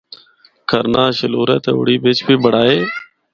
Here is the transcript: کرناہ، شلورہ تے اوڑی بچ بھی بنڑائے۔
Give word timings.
کرناہ، 0.69 1.15
شلورہ 1.17 1.57
تے 1.63 1.71
اوڑی 1.75 1.95
بچ 2.03 2.17
بھی 2.25 2.35
بنڑائے۔ 2.43 2.77